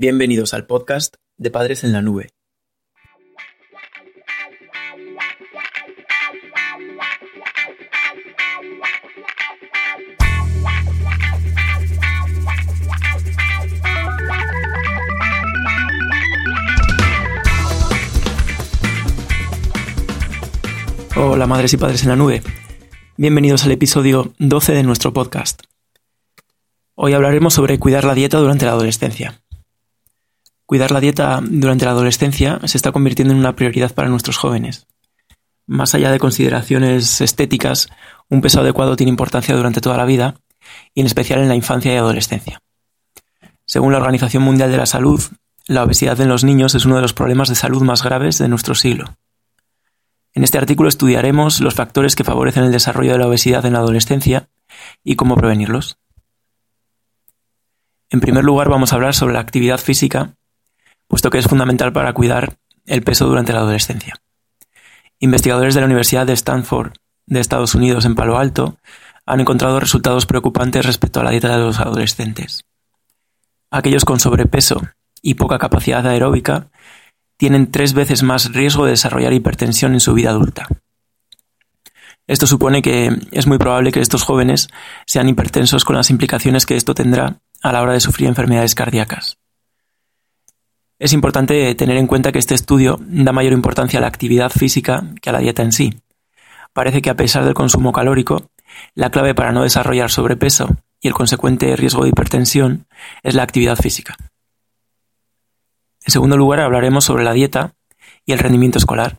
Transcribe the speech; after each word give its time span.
Bienvenidos 0.00 0.54
al 0.54 0.64
podcast 0.64 1.16
de 1.38 1.50
Padres 1.50 1.82
en 1.82 1.92
la 1.92 2.02
Nube. 2.02 2.28
Hola 21.16 21.48
madres 21.48 21.72
y 21.72 21.76
padres 21.76 22.04
en 22.04 22.10
la 22.10 22.14
nube. 22.14 22.44
Bienvenidos 23.16 23.64
al 23.64 23.72
episodio 23.72 24.32
12 24.38 24.74
de 24.74 24.84
nuestro 24.84 25.12
podcast. 25.12 25.64
Hoy 26.94 27.14
hablaremos 27.14 27.54
sobre 27.54 27.80
cuidar 27.80 28.04
la 28.04 28.14
dieta 28.14 28.38
durante 28.38 28.64
la 28.64 28.70
adolescencia. 28.70 29.40
Cuidar 30.68 30.90
la 30.90 31.00
dieta 31.00 31.40
durante 31.42 31.86
la 31.86 31.92
adolescencia 31.92 32.60
se 32.64 32.76
está 32.76 32.92
convirtiendo 32.92 33.32
en 33.32 33.40
una 33.40 33.56
prioridad 33.56 33.94
para 33.94 34.10
nuestros 34.10 34.36
jóvenes. 34.36 34.86
Más 35.66 35.94
allá 35.94 36.12
de 36.12 36.18
consideraciones 36.18 37.22
estéticas, 37.22 37.88
un 38.28 38.42
peso 38.42 38.60
adecuado 38.60 38.94
tiene 38.94 39.08
importancia 39.08 39.56
durante 39.56 39.80
toda 39.80 39.96
la 39.96 40.04
vida 40.04 40.34
y 40.92 41.00
en 41.00 41.06
especial 41.06 41.40
en 41.40 41.48
la 41.48 41.54
infancia 41.54 41.94
y 41.94 41.96
adolescencia. 41.96 42.60
Según 43.64 43.92
la 43.92 43.98
Organización 43.98 44.42
Mundial 44.42 44.70
de 44.70 44.76
la 44.76 44.84
Salud, 44.84 45.22
la 45.68 45.84
obesidad 45.84 46.20
en 46.20 46.28
los 46.28 46.44
niños 46.44 46.74
es 46.74 46.84
uno 46.84 46.96
de 46.96 47.02
los 47.02 47.14
problemas 47.14 47.48
de 47.48 47.54
salud 47.54 47.80
más 47.80 48.02
graves 48.02 48.36
de 48.36 48.48
nuestro 48.48 48.74
siglo. 48.74 49.16
En 50.34 50.44
este 50.44 50.58
artículo 50.58 50.90
estudiaremos 50.90 51.62
los 51.62 51.72
factores 51.72 52.14
que 52.14 52.24
favorecen 52.24 52.64
el 52.64 52.72
desarrollo 52.72 53.12
de 53.12 53.18
la 53.18 53.28
obesidad 53.28 53.64
en 53.64 53.72
la 53.72 53.78
adolescencia 53.78 54.50
y 55.02 55.16
cómo 55.16 55.34
prevenirlos. 55.34 55.96
En 58.10 58.20
primer 58.20 58.44
lugar, 58.44 58.68
vamos 58.68 58.92
a 58.92 58.96
hablar 58.96 59.14
sobre 59.14 59.32
la 59.32 59.40
actividad 59.40 59.78
física, 59.78 60.34
puesto 61.08 61.30
que 61.30 61.38
es 61.38 61.48
fundamental 61.48 61.92
para 61.92 62.12
cuidar 62.12 62.58
el 62.86 63.02
peso 63.02 63.26
durante 63.26 63.52
la 63.52 63.60
adolescencia. 63.60 64.14
Investigadores 65.18 65.74
de 65.74 65.80
la 65.80 65.86
Universidad 65.86 66.26
de 66.26 66.34
Stanford 66.34 66.92
de 67.26 67.40
Estados 67.40 67.74
Unidos 67.74 68.04
en 68.04 68.14
Palo 68.14 68.38
Alto 68.38 68.78
han 69.26 69.40
encontrado 69.40 69.80
resultados 69.80 70.26
preocupantes 70.26 70.86
respecto 70.86 71.20
a 71.20 71.24
la 71.24 71.30
dieta 71.30 71.48
de 71.48 71.62
los 71.62 71.80
adolescentes. 71.80 72.64
Aquellos 73.70 74.04
con 74.04 74.20
sobrepeso 74.20 74.80
y 75.20 75.34
poca 75.34 75.58
capacidad 75.58 76.06
aeróbica 76.06 76.68
tienen 77.36 77.70
tres 77.70 77.92
veces 77.92 78.22
más 78.22 78.52
riesgo 78.52 78.84
de 78.84 78.92
desarrollar 78.92 79.32
hipertensión 79.32 79.92
en 79.92 80.00
su 80.00 80.14
vida 80.14 80.30
adulta. 80.30 80.66
Esto 82.26 82.46
supone 82.46 82.82
que 82.82 83.10
es 83.32 83.46
muy 83.46 83.58
probable 83.58 83.90
que 83.90 84.00
estos 84.00 84.22
jóvenes 84.22 84.68
sean 85.06 85.28
hipertensos 85.28 85.84
con 85.84 85.96
las 85.96 86.10
implicaciones 86.10 86.66
que 86.66 86.76
esto 86.76 86.94
tendrá 86.94 87.40
a 87.62 87.72
la 87.72 87.82
hora 87.82 87.94
de 87.94 88.00
sufrir 88.00 88.28
enfermedades 88.28 88.74
cardíacas. 88.74 89.38
Es 90.98 91.12
importante 91.12 91.72
tener 91.76 91.96
en 91.96 92.08
cuenta 92.08 92.32
que 92.32 92.40
este 92.40 92.54
estudio 92.54 92.98
da 93.00 93.32
mayor 93.32 93.52
importancia 93.52 93.98
a 93.98 94.02
la 94.02 94.08
actividad 94.08 94.50
física 94.50 95.04
que 95.22 95.30
a 95.30 95.32
la 95.32 95.38
dieta 95.38 95.62
en 95.62 95.70
sí. 95.70 95.94
Parece 96.72 97.02
que 97.02 97.10
a 97.10 97.16
pesar 97.16 97.44
del 97.44 97.54
consumo 97.54 97.92
calórico, 97.92 98.50
la 98.94 99.10
clave 99.10 99.34
para 99.34 99.52
no 99.52 99.62
desarrollar 99.62 100.10
sobrepeso 100.10 100.68
y 101.00 101.08
el 101.08 101.14
consecuente 101.14 101.74
riesgo 101.76 102.02
de 102.02 102.10
hipertensión 102.10 102.86
es 103.22 103.34
la 103.34 103.44
actividad 103.44 103.76
física. 103.76 104.16
En 106.04 106.12
segundo 106.12 106.36
lugar, 106.36 106.60
hablaremos 106.60 107.04
sobre 107.04 107.24
la 107.24 107.32
dieta 107.32 107.74
y 108.26 108.32
el 108.32 108.40
rendimiento 108.40 108.78
escolar. 108.78 109.18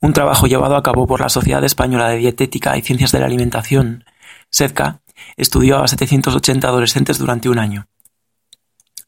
Un 0.00 0.12
trabajo 0.12 0.46
llevado 0.46 0.76
a 0.76 0.82
cabo 0.82 1.06
por 1.06 1.20
la 1.20 1.28
Sociedad 1.28 1.62
Española 1.62 2.08
de 2.08 2.18
Dietética 2.18 2.76
y 2.76 2.82
Ciencias 2.82 3.12
de 3.12 3.20
la 3.20 3.26
Alimentación, 3.26 4.04
SEDCA, 4.50 5.02
estudió 5.36 5.82
a 5.82 5.88
780 5.88 6.66
adolescentes 6.66 7.18
durante 7.18 7.48
un 7.48 7.58
año. 7.58 7.86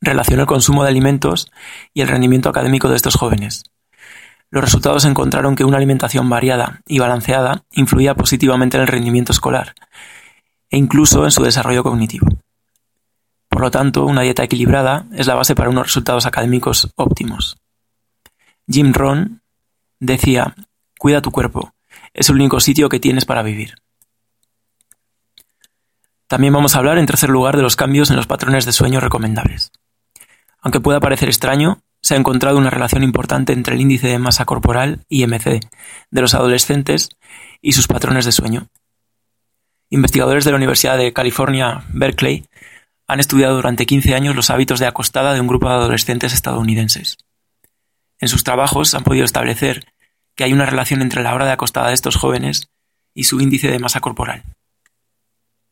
Relacionó 0.00 0.42
el 0.42 0.48
consumo 0.48 0.82
de 0.82 0.88
alimentos 0.88 1.50
y 1.92 2.00
el 2.00 2.08
rendimiento 2.08 2.48
académico 2.48 2.88
de 2.88 2.96
estos 2.96 3.16
jóvenes. 3.16 3.64
Los 4.50 4.64
resultados 4.64 5.04
encontraron 5.04 5.54
que 5.54 5.64
una 5.64 5.76
alimentación 5.76 6.28
variada 6.28 6.80
y 6.86 6.98
balanceada 6.98 7.64
influía 7.70 8.14
positivamente 8.14 8.76
en 8.76 8.82
el 8.82 8.88
rendimiento 8.88 9.32
escolar 9.32 9.74
e 10.70 10.76
incluso 10.76 11.24
en 11.24 11.30
su 11.30 11.42
desarrollo 11.42 11.82
cognitivo. 11.82 12.26
Por 13.48 13.60
lo 13.60 13.70
tanto, 13.70 14.06
una 14.06 14.22
dieta 14.22 14.44
equilibrada 14.44 15.06
es 15.12 15.26
la 15.26 15.34
base 15.34 15.54
para 15.54 15.70
unos 15.70 15.86
resultados 15.86 16.26
académicos 16.26 16.90
óptimos. 16.96 17.58
Jim 18.68 18.92
Rohn 18.92 19.42
decía, 19.98 20.54
cuida 20.98 21.20
tu 21.20 21.30
cuerpo, 21.32 21.74
es 22.14 22.28
el 22.28 22.36
único 22.36 22.60
sitio 22.60 22.88
que 22.88 23.00
tienes 23.00 23.24
para 23.24 23.42
vivir. 23.42 23.74
También 26.28 26.52
vamos 26.52 26.74
a 26.74 26.78
hablar, 26.78 26.98
en 26.98 27.06
tercer 27.06 27.28
lugar, 27.28 27.56
de 27.56 27.62
los 27.62 27.74
cambios 27.74 28.10
en 28.10 28.16
los 28.16 28.28
patrones 28.28 28.64
de 28.64 28.72
sueño 28.72 29.00
recomendables. 29.00 29.72
Aunque 30.62 30.80
pueda 30.80 31.00
parecer 31.00 31.28
extraño, 31.28 31.82
se 32.02 32.14
ha 32.14 32.16
encontrado 32.18 32.58
una 32.58 32.70
relación 32.70 33.02
importante 33.02 33.52
entre 33.52 33.74
el 33.74 33.80
índice 33.80 34.08
de 34.08 34.18
masa 34.18 34.44
corporal, 34.44 35.04
IMC, 35.08 35.60
de 36.10 36.20
los 36.20 36.34
adolescentes 36.34 37.10
y 37.60 37.72
sus 37.72 37.86
patrones 37.86 38.24
de 38.24 38.32
sueño. 38.32 38.68
Investigadores 39.90 40.44
de 40.44 40.52
la 40.52 40.56
Universidad 40.56 40.96
de 40.96 41.12
California, 41.12 41.84
Berkeley, 41.92 42.44
han 43.06 43.20
estudiado 43.20 43.56
durante 43.56 43.86
15 43.86 44.14
años 44.14 44.36
los 44.36 44.50
hábitos 44.50 44.78
de 44.78 44.86
acostada 44.86 45.34
de 45.34 45.40
un 45.40 45.48
grupo 45.48 45.68
de 45.68 45.74
adolescentes 45.74 46.32
estadounidenses. 46.32 47.18
En 48.18 48.28
sus 48.28 48.44
trabajos 48.44 48.94
han 48.94 49.02
podido 49.02 49.24
establecer 49.24 49.84
que 50.36 50.44
hay 50.44 50.52
una 50.52 50.66
relación 50.66 51.02
entre 51.02 51.22
la 51.22 51.34
hora 51.34 51.44
de 51.44 51.52
acostada 51.52 51.88
de 51.88 51.94
estos 51.94 52.16
jóvenes 52.16 52.68
y 53.14 53.24
su 53.24 53.40
índice 53.40 53.68
de 53.68 53.78
masa 53.78 54.00
corporal. 54.00 54.44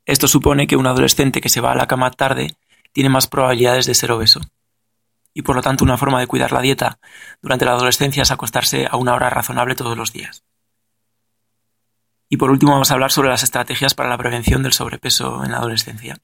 Esto 0.04 0.26
supone 0.26 0.66
que 0.66 0.76
un 0.76 0.86
adolescente 0.86 1.40
que 1.40 1.48
se 1.48 1.60
va 1.60 1.72
a 1.72 1.76
la 1.76 1.86
cama 1.86 2.10
tarde 2.10 2.56
tiene 2.92 3.10
más 3.10 3.28
probabilidades 3.28 3.86
de 3.86 3.94
ser 3.94 4.10
obeso. 4.10 4.40
Y 5.38 5.42
por 5.42 5.54
lo 5.54 5.62
tanto 5.62 5.84
una 5.84 5.96
forma 5.96 6.18
de 6.18 6.26
cuidar 6.26 6.50
la 6.50 6.60
dieta 6.60 6.98
durante 7.40 7.64
la 7.64 7.70
adolescencia 7.70 8.24
es 8.24 8.32
acostarse 8.32 8.88
a 8.90 8.96
una 8.96 9.14
hora 9.14 9.30
razonable 9.30 9.76
todos 9.76 9.96
los 9.96 10.12
días. 10.12 10.42
Y 12.28 12.38
por 12.38 12.50
último 12.50 12.72
vamos 12.72 12.90
a 12.90 12.94
hablar 12.94 13.12
sobre 13.12 13.28
las 13.28 13.44
estrategias 13.44 13.94
para 13.94 14.08
la 14.08 14.18
prevención 14.18 14.64
del 14.64 14.72
sobrepeso 14.72 15.44
en 15.44 15.52
la 15.52 15.58
adolescencia. 15.58 16.18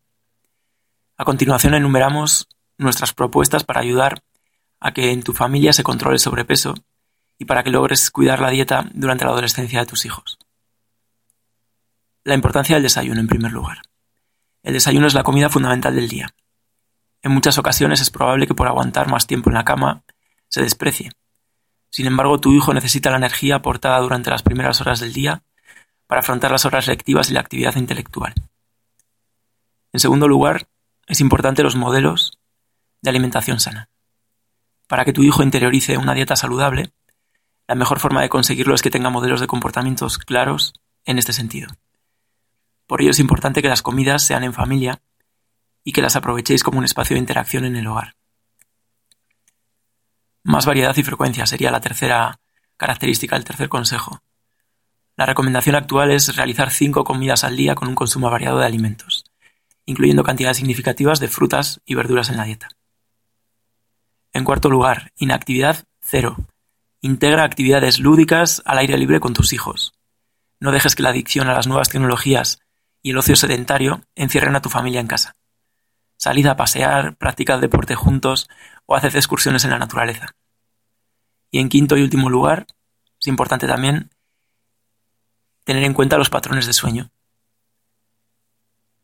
A 1.17 1.25
continuación 1.25 1.75
enumeramos 1.75 2.49
nuestras 2.77 3.13
propuestas 3.13 3.63
para 3.63 3.83
ayudar 3.83 4.21
a 4.81 4.93
que 4.93 5.13
en 5.13 5.23
tu 5.23 5.33
familia 5.33 5.73
se 5.73 5.85
controle 5.85 6.17
el 6.17 6.21
sobrepeso 6.21 6.75
y 7.39 7.45
para 7.45 7.63
que 7.63 7.71
logres 7.71 8.11
cuidar 8.11 8.41
la 8.41 8.51
dieta 8.51 8.91
durante 8.95 9.25
la 9.25 9.31
adolescencia 9.31 9.79
de 9.79 9.87
tus 9.87 10.07
hijos. 10.07 10.41
La 12.25 12.35
importancia 12.35 12.75
del 12.75 12.83
desayuno, 12.83 13.21
en 13.21 13.29
primer 13.29 13.53
lugar. 13.53 13.83
El 14.65 14.73
desayuno 14.73 15.07
es 15.07 15.15
la 15.15 15.23
comida 15.23 15.51
fundamental 15.51 15.95
del 15.95 16.09
día. 16.09 16.35
En 17.25 17.33
muchas 17.33 17.57
ocasiones 17.57 18.03
es 18.03 18.11
probable 18.11 18.47
que 18.47 18.55
por 18.55 18.69
aguantar 18.69 19.09
más 19.09 19.27
tiempo 19.27 19.49
en 19.49 19.55
la 19.55 19.65
cama 19.65 20.03
se 20.51 20.61
desprecie. 20.61 21.11
Sin 21.91 22.07
embargo, 22.07 22.39
tu 22.39 22.53
hijo 22.53 22.75
necesita 22.75 23.11
la 23.11 23.17
energía 23.17 23.57
aportada 23.57 23.99
durante 24.01 24.29
las 24.29 24.43
primeras 24.43 24.83
horas 24.83 25.01
del 25.01 25.15
día 25.15 25.43
para 26.07 26.21
afrontar 26.21 26.51
las 26.51 26.67
horas 26.67 26.87
lectivas 26.87 27.31
y 27.31 27.33
la 27.33 27.41
actividad 27.41 27.77
intelectual. 27.77 28.35
En 29.95 30.01
segundo 30.01 30.29
lugar, 30.29 30.69
es 31.07 31.23
importante 31.23 31.63
los 31.63 31.77
modelos 31.77 32.39
de 33.01 33.09
alimentación 33.09 33.59
sana. 33.59 33.89
Para 34.87 35.07
que 35.07 35.15
tu 35.15 35.23
hijo 35.23 35.43
interiorice 35.43 35.97
una 35.97 36.13
dieta 36.13 36.37
saludable, 36.37 36.93
la 37.67 37.75
mejor 37.75 38.01
forma 38.01 38.21
de 38.21 38.29
conseguirlo 38.29 38.75
es 38.75 38.83
que 38.83 38.91
tenga 38.91 39.09
modelos 39.09 39.41
de 39.41 39.47
comportamientos 39.47 40.19
claros 40.19 40.75
en 41.07 41.19
este 41.19 41.33
sentido. 41.33 41.71
Por 42.87 43.01
ello 43.01 43.13
es 43.13 43.19
importante 43.19 43.63
que 43.63 43.71
las 43.71 43.81
comidas 43.81 44.23
sean 44.23 44.45
en 44.45 44.53
familia 44.53 45.01
y 45.85 45.93
que 45.93 46.03
las 46.03 46.17
aprovechéis 46.17 46.65
como 46.65 46.79
un 46.79 46.85
espacio 46.85 47.15
de 47.15 47.21
interacción 47.21 47.65
en 47.65 47.77
el 47.77 47.87
hogar. 47.87 48.17
Más 50.43 50.67
variedad 50.67 50.97
y 50.97 51.03
frecuencia 51.03 51.47
sería 51.47 51.71
la 51.71 51.81
tercera 51.81 52.41
característica, 52.77 53.37
el 53.37 53.45
tercer 53.45 53.69
consejo. 53.69 54.23
La 55.17 55.27
recomendación 55.27 55.77
actual 55.77 56.11
es 56.11 56.35
realizar 56.35 56.71
cinco 56.71 57.05
comidas 57.05 57.45
al 57.45 57.57
día 57.57 57.75
con 57.75 57.89
un 57.89 57.95
consumo 57.95 58.31
variado 58.31 58.59
de 58.59 58.67
alimentos, 58.67 59.25
incluyendo 59.87 60.25
cantidades 60.25 60.57
significativas 60.57 61.21
de 61.21 61.29
frutas 61.29 61.81
y 61.85 61.95
verduras 61.95 62.31
en 62.31 62.37
la 62.37 62.45
dieta. 62.45 62.69
En 64.33 64.45
cuarto 64.45 64.69
lugar, 64.69 65.13
inactividad 65.17 65.85
cero. 66.01 66.37
Integra 67.01 67.45
actividades 67.45 68.01
lúdicas 68.01 68.63
al 68.65 68.79
aire 68.79 68.99
libre 68.99 69.21
con 69.21 69.35
tus 69.35 69.53
hijos. 69.53 69.95
No 70.59 70.73
dejes 70.73 70.97
que 70.97 71.03
la 71.03 71.11
adicción 71.11 71.49
a 71.49 71.55
las 71.55 71.67
nuevas 71.67 71.91
tecnologías 71.91 72.59
y 73.03 73.11
el 73.11 73.19
ocio 73.19 73.37
sedentario 73.37 74.03
encierren 74.15 74.57
a 74.57 74.63
tu 74.63 74.71
familia 74.71 75.01
en 75.01 75.07
casa. 75.07 75.37
Salid 76.17 76.47
a 76.47 76.57
pasear, 76.57 77.17
practicad 77.17 77.61
deporte 77.61 77.95
juntos 77.95 78.49
o 78.87 78.97
haced 78.97 79.17
excursiones 79.17 79.65
en 79.65 79.71
la 79.71 79.79
naturaleza. 79.79 80.35
Y 81.51 81.59
en 81.59 81.69
quinto 81.69 81.97
y 81.97 82.03
último 82.03 82.31
lugar, 82.31 82.67
es 83.21 83.27
importante 83.27 83.67
también 83.67 84.11
tener 85.65 85.85
en 85.85 85.95
cuenta 85.95 86.19
los 86.19 86.31
patrones 86.31 86.67
de 86.67 86.73
sueño. 86.73 87.11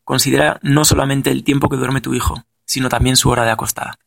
Considera 0.04 0.58
no 0.62 0.84
solamente 0.84 1.30
el 1.30 1.44
tiempo 1.44 1.68
que 1.68 1.76
duerme 1.76 2.00
tu 2.00 2.14
hijo, 2.14 2.44
sino 2.64 2.88
también 2.88 3.16
su 3.16 3.30
hora 3.30 3.44
de 3.44 3.50
acostada. 3.50 3.98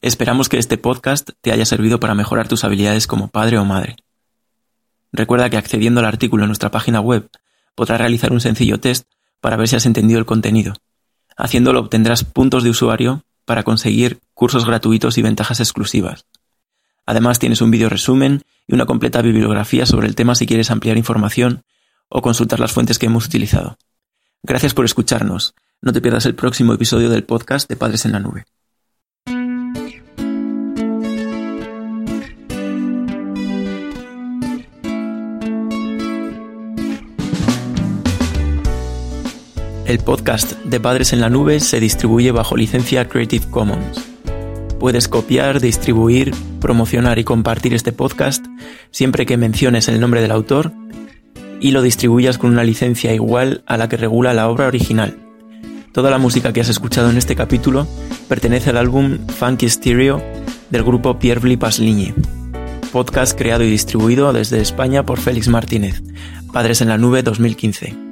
Esperamos 0.00 0.48
que 0.48 0.58
este 0.58 0.78
podcast 0.78 1.30
te 1.40 1.50
haya 1.50 1.64
servido 1.64 1.98
para 1.98 2.14
mejorar 2.14 2.46
tus 2.46 2.62
habilidades 2.64 3.06
como 3.06 3.28
padre 3.28 3.58
o 3.58 3.64
madre. 3.64 3.96
Recuerda 5.12 5.50
que 5.50 5.56
accediendo 5.56 6.00
al 6.00 6.06
artículo 6.06 6.44
en 6.44 6.48
nuestra 6.48 6.70
página 6.70 7.00
web 7.00 7.28
podrás 7.74 7.98
realizar 7.98 8.32
un 8.32 8.40
sencillo 8.40 8.78
test 8.78 9.10
para 9.40 9.56
ver 9.56 9.68
si 9.68 9.76
has 9.76 9.86
entendido 9.86 10.18
el 10.18 10.26
contenido. 10.26 10.74
Haciéndolo 11.36 11.80
obtendrás 11.80 12.24
puntos 12.24 12.64
de 12.64 12.70
usuario 12.70 13.24
para 13.44 13.62
conseguir 13.62 14.20
cursos 14.34 14.66
gratuitos 14.66 15.18
y 15.18 15.22
ventajas 15.22 15.60
exclusivas. 15.60 16.26
Además 17.06 17.38
tienes 17.38 17.62
un 17.62 17.70
vídeo 17.70 17.88
resumen 17.88 18.42
y 18.66 18.74
una 18.74 18.86
completa 18.86 19.22
bibliografía 19.22 19.86
sobre 19.86 20.08
el 20.08 20.14
tema 20.14 20.34
si 20.34 20.46
quieres 20.46 20.70
ampliar 20.70 20.98
información 20.98 21.62
o 22.08 22.20
consultar 22.20 22.60
las 22.60 22.72
fuentes 22.72 22.98
que 22.98 23.06
hemos 23.06 23.26
utilizado. 23.26 23.78
Gracias 24.42 24.74
por 24.74 24.84
escucharnos. 24.84 25.54
No 25.80 25.92
te 25.92 26.00
pierdas 26.00 26.26
el 26.26 26.34
próximo 26.34 26.74
episodio 26.74 27.08
del 27.08 27.24
podcast 27.24 27.68
de 27.68 27.76
Padres 27.76 28.04
en 28.04 28.12
la 28.12 28.20
Nube. 28.20 28.44
El 39.88 40.00
podcast 40.00 40.52
de 40.64 40.80
Padres 40.80 41.14
en 41.14 41.22
la 41.22 41.30
Nube 41.30 41.60
se 41.60 41.80
distribuye 41.80 42.30
bajo 42.30 42.58
licencia 42.58 43.08
Creative 43.08 43.46
Commons. 43.50 44.06
Puedes 44.78 45.08
copiar, 45.08 45.62
distribuir, 45.62 46.34
promocionar 46.60 47.18
y 47.18 47.24
compartir 47.24 47.72
este 47.72 47.94
podcast 47.94 48.44
siempre 48.90 49.24
que 49.24 49.38
menciones 49.38 49.88
el 49.88 49.98
nombre 49.98 50.20
del 50.20 50.32
autor 50.32 50.72
y 51.62 51.70
lo 51.70 51.80
distribuyas 51.80 52.36
con 52.36 52.50
una 52.50 52.64
licencia 52.64 53.14
igual 53.14 53.64
a 53.64 53.78
la 53.78 53.88
que 53.88 53.96
regula 53.96 54.34
la 54.34 54.50
obra 54.50 54.66
original. 54.66 55.16
Toda 55.92 56.10
la 56.10 56.18
música 56.18 56.52
que 56.52 56.60
has 56.60 56.68
escuchado 56.68 57.08
en 57.08 57.16
este 57.16 57.34
capítulo 57.34 57.88
pertenece 58.28 58.68
al 58.68 58.76
álbum 58.76 59.16
Funky 59.38 59.70
Stereo 59.70 60.22
del 60.68 60.84
grupo 60.84 61.18
Pierre 61.18 61.56
Pasligne. 61.56 62.14
Podcast 62.92 63.38
creado 63.38 63.64
y 63.64 63.70
distribuido 63.70 64.34
desde 64.34 64.60
España 64.60 65.06
por 65.06 65.18
Félix 65.18 65.48
Martínez. 65.48 66.02
Padres 66.52 66.82
en 66.82 66.88
la 66.88 66.98
Nube 66.98 67.22
2015. 67.22 68.07